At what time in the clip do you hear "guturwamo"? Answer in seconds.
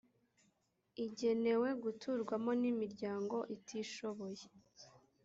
1.83-2.51